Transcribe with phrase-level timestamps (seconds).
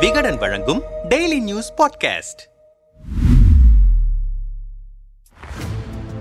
[0.00, 2.40] விகடன் வழங்கும் daily news podcast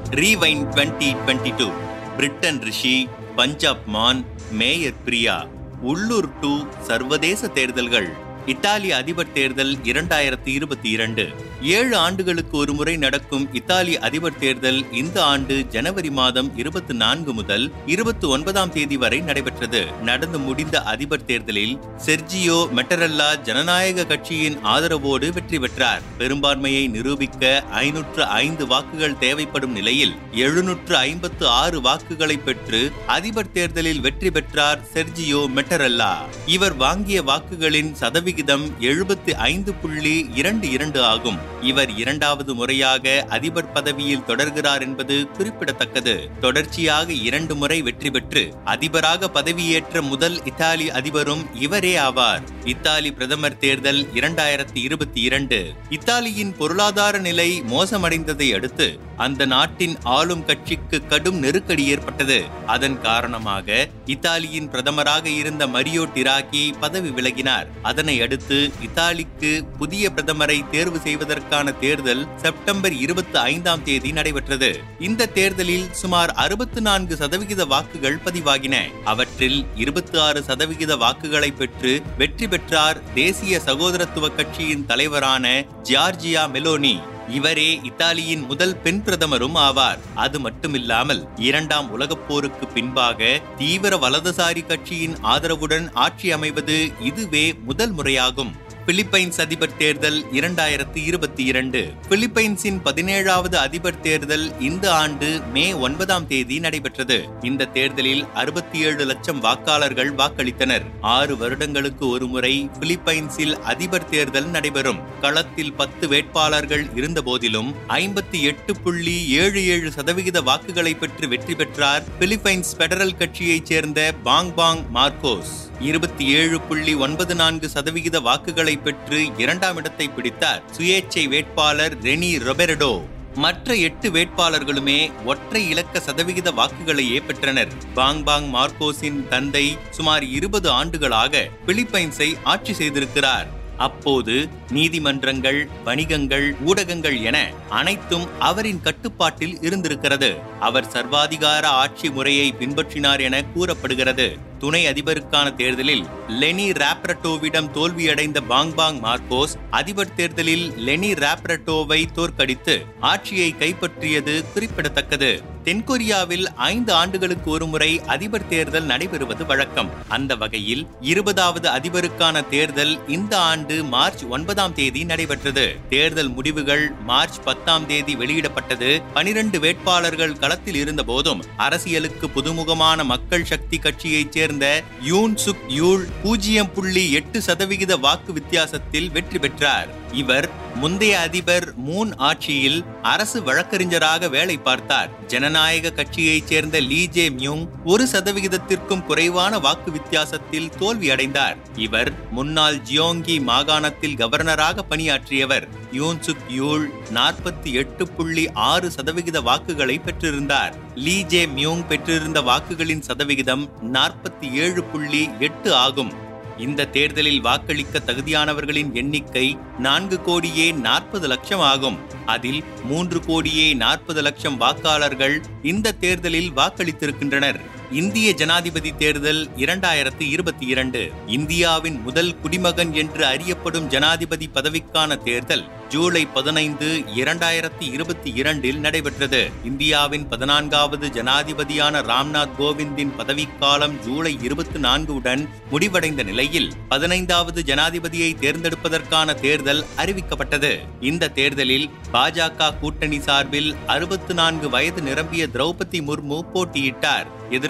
[0.09, 1.69] rewind twenty twenty two
[2.17, 5.47] Britain Rishi Punjab Mann mayor Priya
[5.81, 8.09] உள்ளூர் to சர்வதேச தேர்தல்கள்.
[8.45, 11.29] Italy அதிபர் தேர்தல் இரண்டாயிரத்தி இருபத்தி இரண்டு.
[11.61, 18.27] ஏழு ஆண்டுகளுக்கு ஒருமுறை நடக்கும் இத்தாலி அதிபர் தேர்தல் இந்த ஆண்டு ஜனவரி மாதம் இருபத்தி நான்கு முதல் இருபத்தி
[18.27, 19.85] ஒன்பதாம் தேதி வரை நடைபெற்றது.
[20.01, 26.01] நடந்து முடிந்த அதிபர் தேர்தலில் செர்ஜியோ மெட்டரல்லா ஜனநாயக கட்சியின் ஆதரவோடு வெற்றி பெற்றார்.
[26.17, 34.31] பெரும்பான்மையை நிரூபிக்க ஐநூற்று ஐந்து வாக்குகள் தேவைப்படும் நிலையில் எழுநூற்று ஐம்பத்து ஆறு வாக்குகளை பெற்று அதிபர் தேர்தலில் வெற்றி
[34.31, 36.13] பெற்றார் செர்ஜியோ மெட்டரல்லா.
[36.45, 41.53] இவர் வாங்கிய வாக்குகளின் சதவிகிதம் எழுபத்தி ஐந்து புள்ளி இரண்டு இரண்டு ஆகும்.
[41.65, 46.15] இவர் இரண்டாவது முறையாக அதிபர் பதவியில் தொடர்கிறார் என்பது குறிப்பிடத்தக்கது.
[46.39, 52.43] தொடர்ச்சியாக இரண்டு முறை வெற்றி பெற்று அதிபராக பதவியேற்ற முதல் இத்தாலி அதிபரும் இவரே ஆவார்.
[52.65, 55.59] இத்தாலி பிரதமர் தேர்தல் இரண்டாயிரத்தி இருபத்தி இரண்டு.
[55.89, 62.39] இத்தாலியின் பொருளாதார நிலை மோசமடைந்ததை அடுத்து அந்த நாட்டின் ஆளும் கட்சிக்கு கடும் நெருக்கடி ஏற்பட்டது.
[62.65, 67.67] அதன் காரணமாக இத்தாலியின் பிரதமராக இருந்த மரியோ டிராகி பதவி விலகினார்.
[67.81, 74.79] அதனை அடுத்து இத்தாலிக்கு புதிய பிரதமரை தேர்வு செய்வதற்கான தேர்தல் செப்டம்பர் இருபத்தி ஐந்தாம் தேதி நடைபெற்றது.
[74.99, 78.75] இந்த தேர்தலில் சுமார் அறுபத்தி நான்கு சதவிகித வாக்குகள் பதிவாகின.
[79.03, 87.01] அவற்றில் இருபத்தி ஆறு சதவிகித வாக்குகளை பெற்று வெற்றி பெற்றார் தேசிய சகோதரத்துவ கட்சியின் தலைவரான ஜியார்ஜியா மெலோனி.
[87.29, 89.97] இவரே இத்தாலியின் முதல் பெண் பிரதமரும் ஆவார்.
[90.15, 98.51] அது மட்டுமில்லாமல் இரண்டாம் உலகப் போருக்கு பின்பாக தீவிர வலதுசாரி கட்சியின் ஆதரவுடன் ஆட்சி அமைவது இதுவே முதல் முறையாகும்.
[98.87, 101.91] பிலிப்பைன்ஸ் அதிபர் தேர்தல் இரண்டாயிரத்தி இருபத்தி இரண்டு.
[102.09, 107.25] பிலிப்பைன்ஸின் பதினேழாவது அதிபர் தேர்தல் இந்த ஆண்டு மே ஒன்பதாம் தேதி நடைபெற்றது.
[107.41, 110.81] இந்த தேர்தலில் அறுபத்தி ஏழு லட்சம் வாக்காளர்கள் வாக்களித்தனர்.
[111.01, 114.99] ஆறு வருடங்களுக்கு ஒருமுறை பிலிப்பைன்ஸில் அதிபர் தேர்தல் நடைபெறும்.
[115.21, 122.03] களத்தில் பத்து வேட்பாளர்கள் இருந்த போதிலும் ஐம்பத்தி எட்டு புள்ளி ஏழு ஏழு சதவிகித வாக்குகளை பெற்று வெற்றி பெற்றார்
[122.19, 125.53] பிலிப்பைன்ஸ் பெடரல் கட்சியைச் சேர்ந்த பாங் பாங் மார்க்கோஸ்.
[125.79, 133.01] இருபத்தி ஏழு புள்ளி ஒன்பது நான்கு சதவிகித வாக்குகளை பெற்று இரண்டாம் இடத்தை பிடித்தார் சுயேட்சை வேட்பாளர் ரெனி ரொபெரடோ.
[133.35, 137.67] மற்ற எட்டு வேட்பாளர்களுமே ஒற்றை இலக்க சதவிகித வாக்குகளையே பெற்றனர்.
[137.95, 143.47] பாங் பாங் தந்தை சுமார் இருபது ஆண்டுகளாக பிலிப்பைன்ஸை ஆட்சி செய்திருக்கிறார்.
[143.77, 150.35] அப்போது நீதிமன்றங்கள் வணிகங்கள் ஊடகங்கள் என அனைத்தும் அவரின் கட்டுப்பாட்டில் இருந்திருக்கிறது.
[150.59, 154.37] அவர் சர்வாதிகார ஆட்சி முறையை பின்பற்றினார் என கூறப்படுகிறது.
[154.65, 156.03] துணை அதிபருக்கான தேர்தலில்
[156.41, 162.75] லெனி ராப்ரட்டோவிடம் தோல்வியடைந்த பாங்பாங் மார்கோஸ் அதிபர் தேர்தலில் லெனி ராப்ரட்டோவை தோற்கடித்து
[163.11, 165.31] ஆட்சியை கைப்பற்றியது குறிப்பிடத்தக்கது.
[165.65, 169.89] தென்கொரியாவில் ஐந்து ஆண்டுகளுக்கு ஒருமுறை அதிபர் தேர்தல் நடைபெறுவது வழக்கம்.
[170.07, 175.75] அந்த வகையில் இருபதாவது அதிபருக்கான தேர்தல் இந்த ஆண்டு மார்ச் ஒன்பதாம் தேதி நடைபெற்றது.
[175.89, 179.01] தேர்தல் முடிவுகள் மார்ச் பத்தாம் தேதி வெளியிடப்பட்டது.
[179.13, 186.73] பனிரெண்டு வேட்பாளர்கள் களத்தில் இருந்த போதும் அரசியலுக்கு புதுமுகமான மக்கள் சக்தி கட்சியைச் சேர்ந்த யூன் சுக் யூல் பூஜ்ஜியம்
[186.73, 189.87] புள்ளி எட்டு சதவிகித வாக்கு வித்தியாசத்தில் வெற்றி பெற்றார்.
[190.11, 195.09] இவர் முந்தைய அதிபர் மூன் ஆட்சியில் அரசு வழக்கறிஞராக வேலை பார்த்தார்.
[195.27, 203.41] ஜனநாயக கட்சியைச் சேர்ந்த லீ ஜே மியூங் ஒரு சதவிகிதத்திற்கும் குறைவான வாக்கு வித்தியாசத்தில் தோல்வியடைந்தார் இவர் முன்னாள் ஜியோங்கி
[203.41, 205.67] மாகாணத்தில் கவர்னராக பணியாற்றியவர்.
[205.91, 210.73] யூன்சுக் யூல் நாற்பத்தி எட்டு புள்ளி ஆறு சதவிகித வாக்குகளை பெற்றிருந்தார்.
[210.95, 216.24] லீ ஜே மியூங் பெற்றிருந்த வாக்குகளின் சதவிகிதம் நாற்பத்தி ஏழு புள்ளி எட்டு ஆகும்.
[216.57, 221.97] இந்த தேர்தலில் வாக்களிக்க தகுதியானவர்களின் எண்ணிக்கை நான்கு கோடியே நாற்பது லட்சம் ஆகும்.
[222.25, 227.59] அதில் மூன்று கோடியே நாற்பது லட்சம் வாக்காளர்கள் இந்த தேர்தலில் வாக்களித்திருக்கின்றனர்.
[227.91, 231.11] இந்திய ஜனாதிபதி தேர்தல் இரண்டாயிரத்தி இருபத்தி இரண்டு.
[231.27, 239.49] இந்தியாவின் முதல் குடிமகன் என்று அறியப்படும் ஜனாதிபதி பதவிக்கான தேர்தல் ஜூலை பதினைந்து இரண்டாயிரத்தி இருபத்தி இரண்டில் நடைபெற்றது.
[239.63, 249.33] இந்தியாவின் பதினான்காவது ஜனாதிபதியான ராம்நாத் கோவிந்தின் பதவிக்காலம் ஜூலை இருபத்தி நான்கு உடன் முடிவடைந்த நிலையில் பதினைந்தாவது ஜனாதிபதியை தேர்ந்தெடுப்பதற்கான
[249.33, 250.77] தேர்தல் அறிவிக்கப்பட்டது.
[251.01, 257.25] இந்த தேர்தலில் பாஜக கூட்டணி சார்பில் அறுபத்து நான்கு வயது நிரம்பிய திரௌபதி முர்மு போட்டியிட்டார்.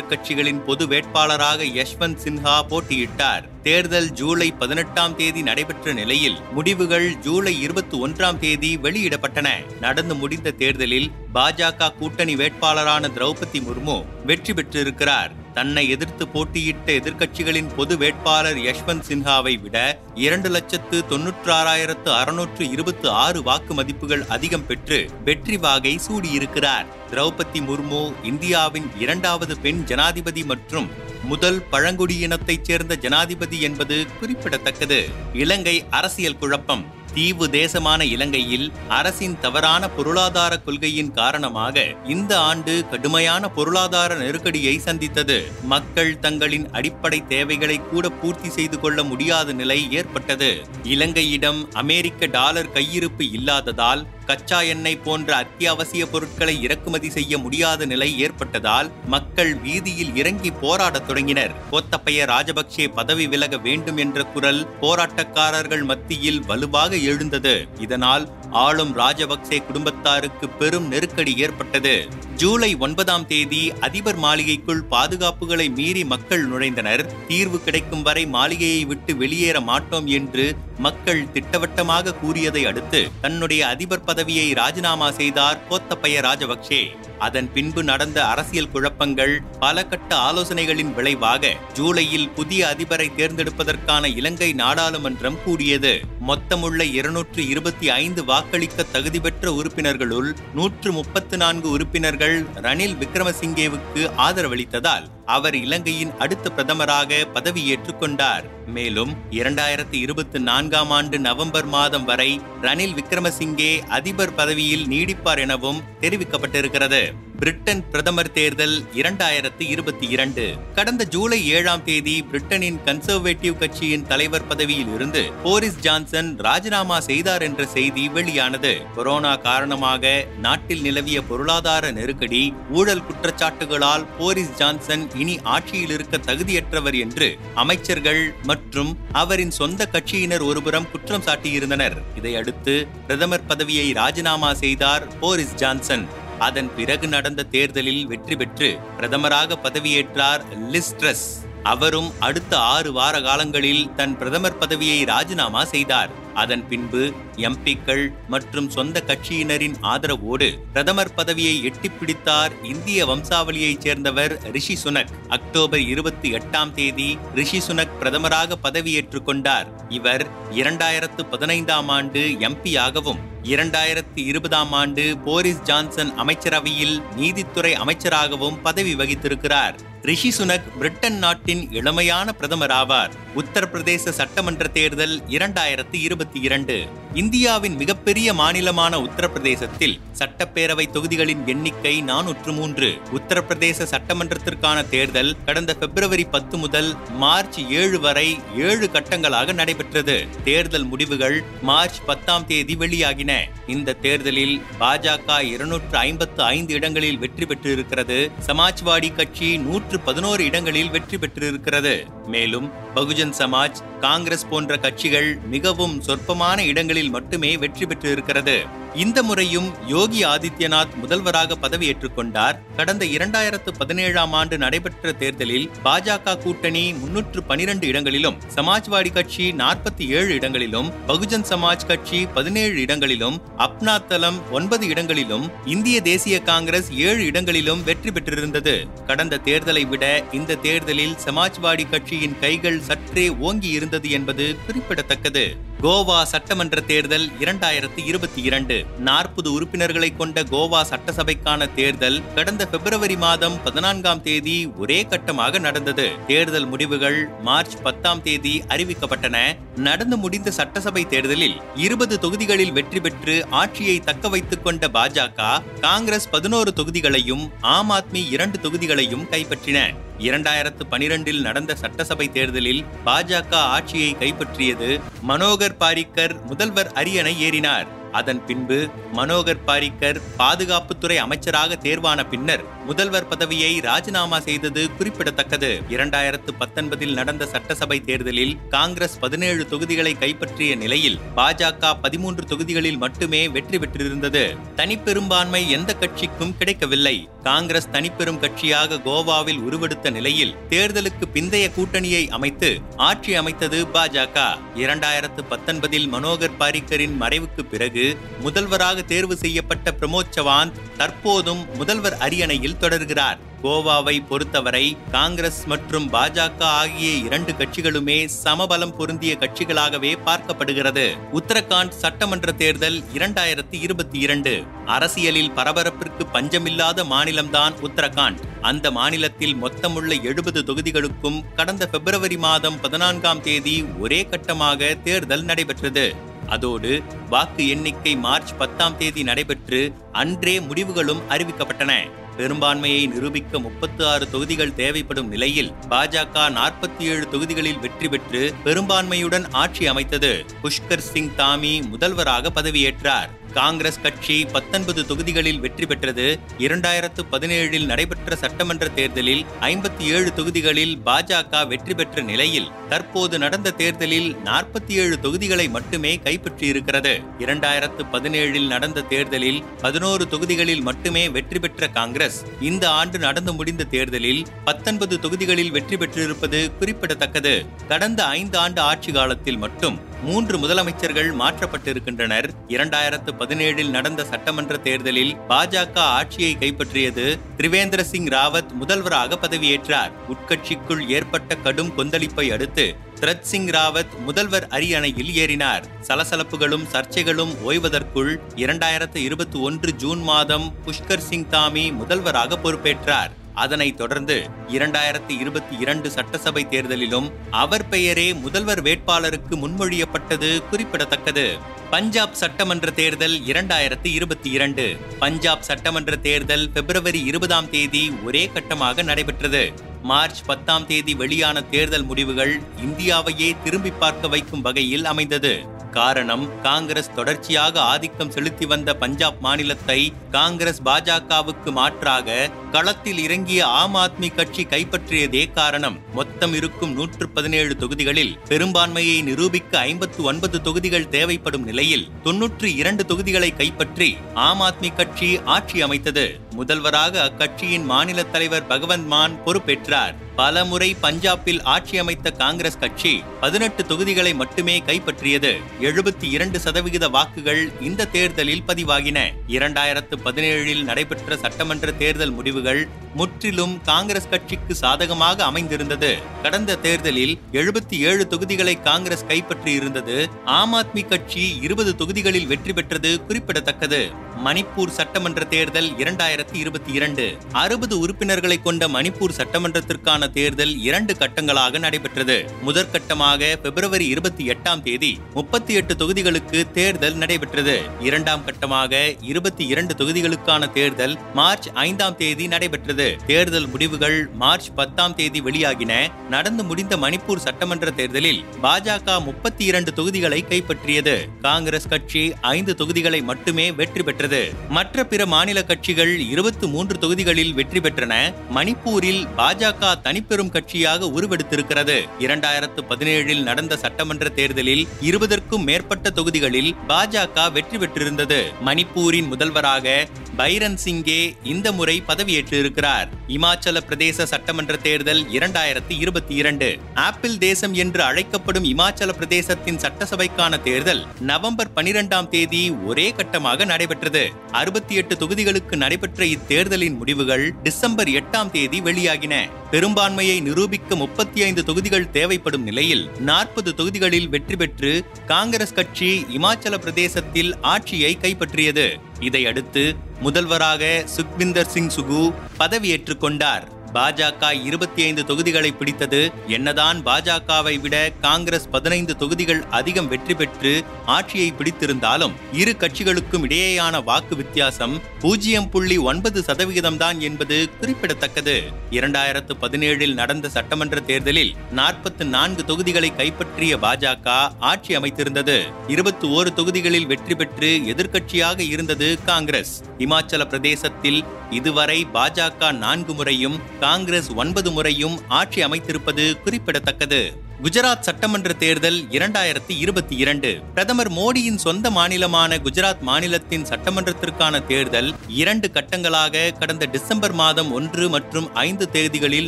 [0.05, 3.43] எதிர்க்கட்சிகளின் பொது வேட்பாளராக யஷ்வந்த் சின்ஹா போட்டியிட்டார்.
[3.63, 9.47] தேர்தல் ஜூலை பதினெட்டாம் தேதி நடைபெற்ற நிலையில் முடிவுகள் ஜூலை இருபத்தி ஒன்றாம் தேதி வெளியிடப்பட்டன.
[9.79, 15.31] நடந்து முடிந்த தேர்தலில் பாஜக கூட்டணி வேட்பாளரான திரௌபதி முர்மு வெற்றி பெற்றிருக்கிறார்.
[15.55, 23.43] தன்னை எதிர்த்து போட்டியிட்ட எதிர்க்கட்சிகளின் பொது வேட்பாளர் யஷ்வந்த் சின்ஹாவை விட இரண்டு லட்சத்து தொன்னூற்றாறாயிரத்து அறுநூற்று இருபத்தி ஆறு
[23.43, 26.85] வாக்கு மதிப்புகள் அதிகம் பெற்று வெற்றி வாகை சூடியிருக்கிறார்.
[27.11, 30.89] திரௌபதி முர்மு இந்தியாவின் இரண்டாவது பெண் ஜனாதிபதி மற்றும்
[31.23, 35.09] முதல் பழங்குடியினத்தைச் சேர்ந்த ஜனாதிபதி என்பது குறிப்பிடத்தக்கது.
[35.33, 36.85] இலங்கை அரசியல் குழப்பம்.
[37.15, 45.51] தீவு தேசமான இலங்கையில் அரசின் தவறான பொருளாதார கொள்கையின் காரணமாக இந்த ஆண்டு கடுமையான பொருளாதார நெருக்கடியை சந்தித்தது.
[45.63, 50.63] மக்கள் தங்களின் அடிப்படை தேவைகளை கூட பூர்த்தி செய்து கொள்ள முடியாத நிலை ஏற்பட்டது.
[50.83, 58.91] இலங்கையிடம் அமெரிக்க டாலர் கையிருப்பு இல்லாததால் கச்சா எண்ணெய் போன்ற அத்தியாவசிய பொருட்களை இறக்குமதி செய்ய முடியாத நிலை ஏற்பட்டதால்
[59.05, 61.51] மக்கள் வீதியில் இறங்கி போராடத் தொடங்கினர்.
[61.71, 67.67] கோத்தப்பைய ராஜபக்சே பதவி விலக வேண்டும் என்ற குரல் போராட்டக்காரர்கள் மத்தியில் வலுவாக எழுந்தது.
[67.79, 72.07] இதனால் ஆளும் ராஜபக்சே குடும்பத்தாருக்கு பெரும் நெருக்கடி ஏற்பட்டது.
[72.35, 77.03] ஜூலை ஒன்பதாம் தேதி அதிபர் மாளிகைக்குள் பாதுகாப்புகளை மீறி மக்கள் நுழைந்தனர்.
[77.27, 84.53] தீர்வு கிடைக்கும் வரை மாளிகையை விட்டு வெளியேற மாட்டோம் என்று மக்கள் திட்டவட்டமாக கூறியதை அடுத்து தன்னுடைய அதிபர் பதவியை
[84.53, 86.83] ராஜினாமா செய்தார் கோத்தப்பய ராஜபக்சே
[87.19, 95.43] அதன் பின்பு நடந்த அரசியல் குழப்பங்கள் பல கட்ட ஆலோசனைகளின் விளைவாக ஜூலையில் புதிய அதிபரை தேர்ந்தெடுப்பதற்கான இலங்கை நாடாளுமன்றம்
[95.45, 96.01] கூடியது.
[96.27, 105.05] மொத்தமுள்ள இருநூற்று இருபத்தி ஐந்து வாக்களிக்க தகுதி பெற்ற உறுப்பினர்களுள் நூற்று முப்பத்து நான்கு உறுப்பினர்கள் ரணில் விக்ரமசிங்கேவுக்கு ஆதரவளித்ததால்
[105.25, 108.67] அவர் இலங்கையின் அடுத்த பிரதமராக பதவியேற்றுக் கொண்டார்.
[108.67, 117.03] மேலும் இரண்டாயிரத்தி இருபத்தி நான்காம் ஆண்டு நவம்பர் மாதம் வரை ரணில் விக்ரமசிங்கே அதிபர் பதவியில் நீடிப்பார் எனவும் தெரிவிக்கப்பட்டிருக்கிறது.
[117.39, 120.43] பிரிட்டன் பிரதமர் தேர்தல் இரண்டாயிரத்து இருபத்தி இரண்டு.
[120.75, 127.65] கடந்த ஜூலை ஏழாம் தேதி பிரிட்டனின் கன்சர்வேட்டிவ் கட்சியின் தலைவர் பதவியில் இருந்து போரிஸ் ஜான்சன் ராஜினாமா செய்தார் என்ற
[127.65, 128.81] செய்தி வெளியானது.
[128.95, 137.37] கொரோனா காரணமாக நாட்டில் நிலவிய பொருளாதார நெருக்கடி ஊழல் குற்றச்சாட்டுகளால் போரிஸ் ஜான்சன் இனி ஆட்சியில் இருக்க தகுதியற்றவர் என்று
[137.55, 141.97] அமைச்சர்கள் மற்றும் அவரின் சொந்த கட்சியினர் ஒருபுறம் குற்றம் சாட்டியிருந்தனர்.
[142.15, 146.23] இதையடுத்து பிரதமர் பதவியை ராஜினாமா செய்தார் போரிஸ் ஜான்சன்.
[146.39, 150.41] அதன் பிறகு நடந்த தேர்தலில் வெற்றி பெற்று பிரதமராக பதவியேற்றார்
[150.71, 151.43] லிஸ்ட்ரஸ்.
[151.63, 156.09] அவரும் அடுத்த ஆறு வார காலங்களில் தன் பிரதமர் பதவியை ராஜினாமா செய்தார்.
[156.33, 164.77] அதன் பின்பு எம்பிக்கள் மற்றும் சொந்த கட்சியினரின் ஆதரவோடு பிரதமர் பதவியை எட்டி பிடித்தார் இந்திய வம்சாவளியைச் சேர்ந்தவர் ரிஷி
[164.83, 165.09] சுனக்.
[165.27, 169.67] அக்டோபர் இருபத்தி எட்டாம் தேதி ரிஷி சுனக் பிரதமராக பதவியேற்றுக் கொண்டார்.
[169.89, 179.75] இவர் இரண்டாயிரத்து பதினைந்தாம் ஆண்டு எம்பியாகவும் இரண்டாயிரத்தி இருபதாம் ஆண்டு போரிஸ் ஜான்சன் அமைச்சரவையில் நீதித்துறை அமைச்சராகவும் பதவி வகித்திருக்கிறார்.
[180.05, 186.87] ரிஷி சுனக் பிரிட்டன் நாட்டின் இளமையான பிரதமர் ஆவார் உத்தரப்பிரதேச சட்டமன்ற தேர்தல் இரண்டாயிரத்தி இருபத்தி இரண்டு.
[187.13, 192.97] இந்தியாவின் மிகப்பெரிய மாநிலமான உத்தரப்பிரதேசத்தில் சட்டப்பேரவை தொகுதிகளின் எண்ணிக்கை நானூற்று மூன்று.
[193.13, 200.27] உத்தரப்பிரதேச சட்டமன்றத்திற்கான தேர்தல் கடந்த பிப்ரவரி பத்து முதல் மார்ச் ஏழு வரை ஏழு கட்டங்களாக நடைபெற்றது.
[200.43, 203.39] தேர்தல் முடிவுகள் மார்ச் பத்தாம் தேதி வெளியாகின.
[203.67, 208.31] இந்த தேர்தலில் பாஜக இருநூற்று ஐம்பத்து ஐந்து இடங்களில் வெற்றி பெற்றிருக்கிறது.
[208.47, 211.93] சமாஜ்வாடி கட்சி நூற்று நூற்று பதினோரு இடங்களில் வெற்றி பெற்றிருக்கிறது.
[212.27, 218.83] மேலும் பகுஜன் சமாஜ் காங்கிரஸ் போன்ற கட்சிகள் மிகவும் சொற்பமான இடங்களில் மட்டுமே வெற்றி பெற்றிருக்கிறது.
[219.03, 222.59] இந்த முறையும் யோகி ஆதித்யநாத் முதல்வராக பதவியேற்றுக் கொண்டார்.
[222.77, 230.31] கடந்த இரண்டாயிரத்து பதினேழாம் ஆண்டு நடைபெற்ற தேர்தலில் பாஜக கூட்டணி முன்னூற்று பனிரெண்டு இடங்களிலும் சமாஜ்வாடி கட்சி நாற்பத்தி ஏழு
[230.33, 237.83] இடங்களிலும் பகுஜன் சமாஜ் கட்சி பதினேழு இடங்களிலும் அப்னா தளம் ஒன்பது இடங்களிலும் இந்திய தேசிய காங்கிரஸ் ஏழு இடங்களிலும்
[237.83, 238.75] வெற்றி பெற்றிருந்தது.
[239.07, 245.45] கடந்த தேர்தலை விட இந்த தேர்தலில் சமாஜ்வாடி கட்சியின் கைகள் சற்றே ஓங்கி இருந்தது என்பது குறிப்பிடத்தக்கது.
[245.81, 248.85] கோவா சட்டமன்ற தேர்தல் இரண்டாயிரத்தி இருபத்தி இரண்டு.
[248.99, 256.09] நாற்பது உறுப்பினர்களை கொண்ட கோவா சட்டசபைக்கான தேர்தல் கடந்த பிப்ரவரி மாதம் பதினான்காம் தேதி ஒரே கட்டமாக நடந்தது.
[256.27, 259.37] தேர்தல் முடிவுகள் மார்ச் பத்தாம் தேதி அறிவிக்கப்பட்டன.
[259.75, 266.73] நடந்து முடிந்த சட்டசபை தேர்தலில் இருபது தொகுதிகளில் வெற்றி பெற்று ஆட்சியை தக்க வைத்துக் கொண்ட பாஜக காங்கிரஸ் பதினோரு
[266.75, 269.93] தொகுதிகளையும் ஆம் ஆத்மி இரண்டு தொகுதிகளையும் கைப்பற்றி கைப்பற்றின
[270.25, 274.89] இரண்டாயிரத்து பனிரெண்டில் நடந்த சட்டசபை தேர்தலில் பாஜக ஆட்சியை கைப்பற்றியது
[275.27, 277.87] மனோகர் பாரிக்கர் முதல்வர் அரியணை ஏறினார்.
[278.19, 278.77] அதன் பின்பு
[279.17, 285.69] மனோகர் பாரிக்கர் பாதுகாப்புத்துறை அமைச்சராக தேர்வான பின்னர் முதல்வர் பதவியை ராஜினாமா செய்தது குறிப்பிடத்தக்கது.
[285.89, 293.79] இரண்டாயிரத்து பத்தொன்பதில் நடந்த சட்டசபை தேர்தலில் காங்கிரஸ் பதினேழு தொகுதிகளை கைப்பற்றிய நிலையில் பாஜக பதிமூன்று தொகுதிகளில் மட்டுமே வெற்றி
[293.83, 294.43] பெற்றிருந்தது.
[294.75, 297.15] தனிப்பெரும்பான்மை எந்த கட்சிக்கும் கிடைக்கவில்லை.
[297.43, 302.71] காங்கிரஸ் தனிப்பெரும் கட்சியாக கோவாவில் உருவெடுத்த நிலையில் தேர்தலுக்கு பிந்தைய கூட்டணியை அமைத்து
[303.09, 304.45] ஆட்சி அமைத்தது பாஜக.
[304.83, 308.04] இரண்டாயிரத்து பத்தொன்பதில் மனோகர் பாரிக்கரின் மறைவுக்கு பிறகு
[308.39, 313.37] முதல்வராக தேர்வு செய்யப்பட்ட பிரமோத் சவான் தற்போதும் முதல்வர் அரியணையில் தொடர்கிறார்.
[313.63, 321.05] கோவாவை பொறுத்தவரை காங்கிரஸ் மற்றும் பாஜக ஆகிய இரண்டு கட்சிகளுமே சமபலம் பொருந்திய கட்சிகளாகவே பார்க்கப்படுகிறது.
[321.33, 324.63] உத்தரகாண்ட் சட்டமன்ற தேர்தல் இரண்டாயிரத்தி இருபத்தி இரண்டு.
[324.85, 328.41] அரசியலில் பரபரப்பிற்கு பஞ்சமில்லாத மாநிலம்தான் உத்தரகாண்ட்.
[328.61, 336.33] அந்த மாநிலத்தில் மொத்தமுள்ள எழுபது தொகுதிகளுக்கும் கடந்த பிப்ரவரி மாதம் பதினான்காம் தேதி ஒரே கட்டமாக தேர்தல் நடைபெற்றது.
[336.47, 341.93] அதோடு வாக்கு எண்ணிக்கை மார்ச் பத்தாம் தேதி நடைபெற்று அன்றே முடிவுகளும் அறிவிக்கப்பட்டன.
[342.37, 349.87] பெரும்பான்மையை நிரூபிக்க முப்பத்து ஆறு தொகுதிகள் தேவைப்படும் நிலையில் பாஜக நாற்பத்தி ஏழு தொகுதிகளில் வெற்றி பெற்று பெரும்பான்மையுடன் ஆட்சி
[349.87, 350.45] அமைத்தது.
[350.63, 353.29] புஷ்கர் சிங் தாமி முதல்வராக பதவியேற்றார்.
[353.59, 356.25] காங்கிரஸ் கட்சி பத்தொன்பது தொகுதிகளில் வெற்றி பெற்றது.
[356.65, 364.29] இரண்டாயிரத்து பதினேழில் நடைபெற்ற சட்டமன்ற தேர்தலில் ஐம்பத்தி ஏழு தொகுதிகளில் பாஜக வெற்றி பெற்ற நிலையில் தற்போது நடந்த தேர்தலில்
[364.45, 367.13] நாற்பத்தி ஏழு தொகுதிகளை மட்டுமே கைப்பற்றியிருக்கிறது.
[367.39, 372.39] இரண்டாயிரத்து பதினேழில் நடந்த தேர்தலில் பதினோரு தொகுதிகளில் மட்டுமே வெற்றி பெற்ற காங்கிரஸ்.
[372.61, 377.55] இந்த ஆண்டு நடந்து முடிந்த தேர்தலில் பத்தொன்பது தொகுதிகளில் வெற்றி பெற்றிருப்பது குறிப்பிடத்தக்கது.
[377.87, 382.49] கடந்த ஐந்து ஆண்டு ஆட்சி காலத்தில் மட்டும் மூன்று முதலமைச்சர்கள் மாற்றப்பட்டிருக்கின்றனர்.
[382.67, 390.11] இரண்டாயிரத்து பதினேழில் நடந்த சட்டமன்ற தேர்தலில் பாஜக ஆட்சியை கைப்பற்றியது திரிவேந்திர சிங் ராவத் முதல்வராக பதவியேற்றார்.
[390.27, 395.83] உட்கட்சிக்குள் ஏற்பட்ட கடும் கொந்தளிப்பை அடுத்து திரத் சிங் ராவத் முதல்வர் அரியணையில் ஏறினார்.
[396.07, 403.31] சலசலப்புகளும் சர்ச்சைகளும் ஓய்வதற்குள் இரண்டாயிரத்து இருபத்தி ஒன்று ஜூன் மாதம் புஷ்கர் சிங் தாமி முதல்வராக பொறுப்பேற்றார்.
[403.55, 411.57] அதனைத் தொடர்ந்து இரண்டாயிரத்தி இருபத்தி இரண்டு சட்டசபை தேர்தலிலும் அவர் பெயரே முதல்வர் வேட்பாளருக்கு முன்மொழியப்பட்டது குறிப்பிடத்தக்கது.
[411.89, 414.97] பஞ்சாப் சட்டமன்ற தேர்தல் இரண்டாயிரத்தி இருபத்தி இரண்டு.
[415.19, 419.93] பஞ்சாப் சட்டமன்ற தேர்தல் பிப்ரவரி இருபதாம் தேதி ஒரே கட்டமாக நடைபெற்றது.
[420.05, 425.73] மார்ச் பத்தாம் தேதி வெளியான தேர்தல் முடிவுகள் இந்தியாவையே திரும்பி பார்க்க வைக்கும் வகையில் அமைந்தது.
[425.91, 434.35] காரணம் காங்கிரஸ் தொடர்ச்சியாக ஆதிக்கம் செலுத்தி வந்த பஞ்சாப் மாநிலத்தை காங்கிரஸ் பாஜகவுக்கு மாற்றாக களத்தில் இறங்கிய ஆம் ஆத்மி
[434.35, 435.99] கட்சி கைப்பற்றியதே காரணம்.
[436.13, 443.55] மொத்தம் இருக்கும் நூற்று பதினேழு தொகுதிகளில் பெரும்பான்மையை நிரூபிக்க ஐம்பத்து ஒன்பது தொகுதிகள் தேவைப்படும் நிலையில் தொன்னூற்று இரண்டு தொகுதிகளை
[443.55, 446.39] கைப்பற்றி ஆம் ஆத்மி கட்சி ஆட்சி அமைத்தது.
[446.51, 449.94] முதல்வராக அக்கட்சியின் மாநில தலைவர் பகவந்த் மான் பொறுப்பேற்றார்.
[449.95, 455.61] பல முறை பஞ்சாபில் ஆட்சி அமைத்த காங்கிரஸ் கட்சி பதினெட்டு தொகுதிகளை மட்டுமே கைப்பற்றியது.
[455.81, 459.31] எழுபத்தி இரண்டு சதவிகித வாக்குகள் இந்த தேர்தலில் பதிவாகின.
[459.47, 466.17] இரண்டாயிரத்து பதினேழில் நடைபெற்ற சட்டமன்ற தேர்தல் முடிவுகள் முற்றிலும் காங்கிரஸ் கட்சிக்கு சாதகமாக அமைந்திருந்தது.
[466.41, 470.25] கடந்த தேர்தலில் எழுபத்தி ஏழு தொகுதிகளை காங்கிரஸ் கைப்பற்றியிருந்தது.
[470.45, 474.23] ஆம் ஆத்மி கட்சி இருபது தொகுதிகளில் வெற்றி பெற்றது குறிப்பிடத்தக்கது.
[474.45, 477.37] மணிப்பூர் சட்டமன்ற தேர்தல் இரண்டாயிரத்தி இருபத்தி இரண்டு.
[477.51, 482.51] அறுபது உறுப்பினர்களை கொண்ட மணிப்பூர் சட்டமன்றத்திற்கான தேர்தல் இரண்டு கட்டங்களாக நடைபெற்றது.
[482.67, 487.79] முதற்கட்டமாக பிப்ரவரி இருபத்தி எட்டாம் தேதி முப்பத்தி எட்டு தொகுதிகளுக்கு தேர்தல் நடைபெற்றது.
[487.99, 493.17] இரண்டாம் கட்டமாக இருபத்தி இரண்டு தொகுதிகளுக்கான தேர்தல் மார்ச் ஐந்தாம் தேதி நடைபெற்றது.
[493.27, 496.07] தேர்தல் முடிவுகள் மார்ச் பத்தாம் தேதி வெளியாகின.
[496.29, 501.27] நடந்து முடிந்த மணிப்பூர் சட்டமன்ற தேர்தலில் பாஜக முப்பத்தி இரண்டு தொகுதிகளை கைப்பற்றியது.
[501.41, 504.53] காங்கிரஸ் கட்சி ஐந்து தொகுதிகளை மட்டுமே வெற்றி பெற்றது.
[504.69, 508.33] மற்ற பிற மாநில கட்சிகள் இருபத்தி மூன்று தொகுதிகளில் வெற்றி பெற்றன.
[508.55, 511.95] மணிப்பூரில் பாஜக தனி தனிப்பெரும் கட்சியாக உருவெடுத்திருக்கிறது.
[512.19, 518.37] இரண்டாயிரத்து பதினேழில் நடந்த சட்டமன்ற தேர்தலில் இருபதற்கும் மேற்பட்ட தொகுதிகளில் பாஜக வெற்றி பெற்றிருந்தது.
[518.65, 520.07] மணிப்பூரின் முதல்வராக
[520.37, 523.09] பைரன் சிங்கே இந்த முறை பதவியேற்றிருக்கிறார்.
[523.27, 526.79] இமாச்சல பிரதேச சட்டமன்ற தேர்தல் இரண்டாயிரத்து இருபத்தி இரண்டு.
[526.93, 534.31] ஆப்பிள் தேசம் என்று அழைக்கப்படும் இமாச்சல பிரதேசத்தின் சட்டசபைக்கான தேர்தல் நவம்பர் பனிரெண்டாம் தேதி ஒரே கட்டமாக நடைபெற்றது.
[534.51, 539.35] அறுபத்தி எட்டு தொகுதிகளுக்கு நடைபெற்ற இத்தேர்தலின் முடிவுகள் டிசம்பர் எட்டாம் தேதி வெளியாகின.
[539.71, 546.77] பெரும்பாலும் பெரும்பான்மையை நிரூபிக்க முப்பத்தி ஐந்து தொகுதிகள் தேவைப்படும் நிலையில் நாற்பது தொகுதிகளில் வெற்றி பெற்று காங்கிரஸ் கட்சி இமாச்சல
[546.77, 548.99] பிரதேசத்தில் ஆட்சியை கைப்பற்றியது.
[549.19, 553.74] இதையடுத்து முதல்வராக சுக்விந்தர் சிங் சுகு பதவியேற்றுக் கொண்டார்.
[553.95, 556.21] பாஜக இருபத்தி ஐந்து தொகுதிகளை பிடித்தது.
[556.47, 560.73] என்னதான் பாஜகவை விட காங்கிரஸ் பதினைந்து தொகுதிகள் அதிகம் வெற்றி பெற்று
[561.05, 568.55] ஆட்சியை பிடித்திருந்தாலும் இரு கட்சிகளுக்கும் இடையேயான வாக்கு வித்தியாசம் பூஜ்ஜியம் புள்ளி ஒன்பது சதவிகிதம்தான் என்பது குறிப்பிடத்தக்கது.
[568.91, 574.27] இரண்டாயிரத்து பதினேழில் நடந்த சட்டமன்ற தேர்தலில் நாற்பத்தி நான்கு தொகுதிகளை கைப்பற்றிய பாஜக
[574.71, 575.57] ஆட்சி அமைத்திருந்தது.
[575.87, 579.73] இருபத்தி ஓரு தொகுதிகளில் வெற்றி பெற்று எதிர்க்கட்சியாக இருந்தது காங்கிரஸ்.
[579.97, 587.43] இமாச்சல பிரதேசத்தில் இதுவரை பாஜக நான்கு முறையும் காங்கிரஸ் ஒன்பது முறையும் ஆட்சி அமைத்திருப்பது குறிப்பிடத்தக்கது.
[587.63, 590.49] குஜராத் சட்டமன்ற தேர்தல் இரண்டாயிரத்தி இருபத்தி இரண்டு.
[590.73, 598.53] பிரதமர் மோடியின் சொந்த மாநிலமான குஜராத் மாநிலத்தின் சட்டமன்றத்திற்கான தேர்தல் இரண்டு கட்டங்களாக கடந்த டிசம்பர் மாதம் ஒன்று மற்றும்
[598.53, 599.47] ஐந்து தேதிகளில்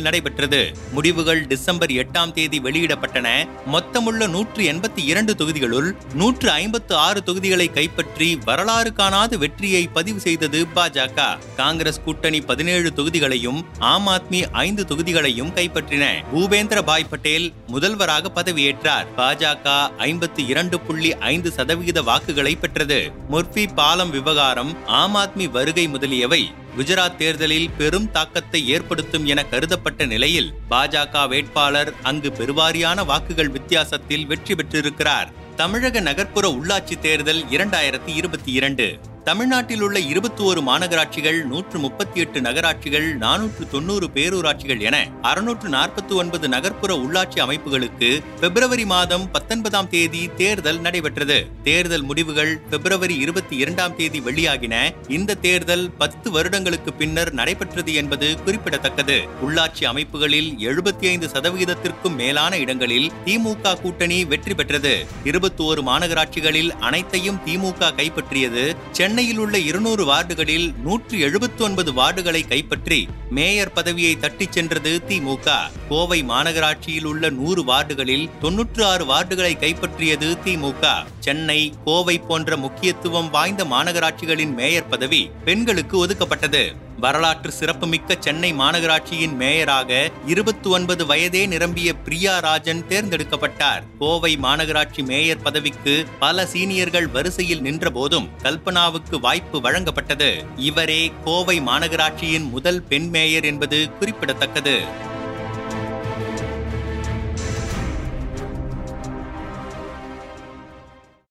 [0.00, 0.72] நடைபெற்றது.
[0.92, 3.48] முடிவுகள் டிசம்பர் எட்டாம் தேதி வெளியிடப்பட்டன.
[3.66, 10.66] மொத்தமுள்ள நூற்று எண்பத்தி இரண்டு தொகுதிகளுள் நூற்று ஐம்பத்து ஆறு தொகுதிகளை கைப்பற்றி வரலாறு காணாத வெற்றியை பதிவு செய்தது
[10.74, 16.04] பாஜக காங்கிரஸ் கூட்டணி பதினேழு தொகுதிகளையும் ஆம் ஆத்மி ஐந்து தொகுதிகளையும் கைப்பற்றின.
[16.34, 19.06] பூபேந்திர பாய் பட்டேல் முதல்வராக பதவியேற்றார்.
[19.16, 23.10] பாஜக ஐம்பத்தி இரண்டு புள்ளி ஐந்து சதவிகித வாக்குகளை பெற்றது.
[23.30, 30.52] முர்பி பாலம் விவகாரம் ஆம் ஆத்மி வருகை முதலியவை குஜராத் தேர்தலில் பெரும் தாக்கத்தை ஏற்படுத்தும் என கருதப்பட்ட நிலையில்
[30.70, 35.32] பாஜக வேட்பாளர் அங்கு பெருவாரியான வாக்குகள் வித்தியாசத்தில் வெற்றி பெற்றிருக்கிறார்.
[35.56, 38.98] தமிழக நகர்ப்புற உள்ளாட்சி தேர்தல் இரண்டாயிரத்தி இருபத்தி இரண்டு.
[39.28, 46.12] தமிழ்நாட்டில் உள்ள இருபத்தி ஒரு மாநகராட்சிகள் நூற்று முப்பத்தி எட்டு நகராட்சிகள் நானூற்று தொண்ணூறு பேரூராட்சிகள் என அறுநூற்று நாற்பத்தி
[46.12, 51.46] ஒன்பது நகர்ப்புற உள்ளாட்சி அமைப்புகளுக்கு பிப்ரவரி மாதம் பத்தொன்பதாம் தேதி தேர்தல் நடைபெற்றது.
[51.62, 54.94] தேர்தல் முடிவுகள் பிப்ரவரி இருபத்தி இரண்டாம் தேதி வெளியாகின.
[55.08, 59.18] இந்த தேர்தல் பத்து வருடங்களுக்கு பின்னர் நடைபெற்றது என்பது குறிப்பிடத்தக்கது.
[59.42, 65.06] உள்ளாட்சி அமைப்புகளில் எழுபத்தி ஐந்து சதவிகிதத்திற்கும் மேலான இடங்களில் திமுக கூட்டணி வெற்றி பெற்றது.
[65.24, 68.76] இருபத்தி ஒரு மாநகராட்சிகளில் அனைத்தையும் திமுக கைப்பற்றியது
[69.18, 75.56] சென்னையில் உள்ள இருநூறு வார்டுகளில் நூற்றி எழுபத்தி ஒன்பது வார்டுகளை கைப்பற்றி மேயர் பதவியை தட்டிச் சென்றது திமுக.
[75.88, 81.06] கோவை மாநகராட்சியில் உள்ள நூறு வார்டுகளில் தொன்னூற்று ஆறு வார்டுகளை கைப்பற்றியது திமுக.
[81.28, 86.62] சென்னை கோவை போன்ற முக்கியத்துவம் வாய்ந்த மாநகராட்சிகளின் மேயர் பதவி பெண்களுக்கு ஒதுக்கப்பட்டது.
[87.00, 93.82] வரலாற்று சிறப்புமிக்க சென்னை மாநகராட்சியின் மேயராக இருபத்தி ஒன்பது வயதே நிரம்பிய பிரியா ராஜன் தேர்ந்தெடுக்கப்பட்டார்.
[93.98, 100.30] கோவை மாநகராட்சி மேயர் பதவிக்கு பல சீனியர்கள் வரிசையில் நின்ற போதும் கல்பனாவுக்கு வாய்ப்பு வழங்கப்பட்டது.
[100.56, 105.06] இவரே கோவை மாநகராட்சியின் முதல் பெண் மேயர் என்பது குறிப்பிடத்தக்கது.